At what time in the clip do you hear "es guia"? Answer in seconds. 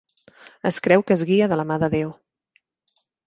1.17-1.49